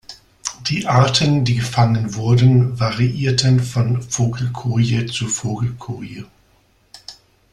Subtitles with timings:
[0.67, 6.25] Die Arten, die gefangen wurden, variierten von Vogelkoje zu Vogelkoje.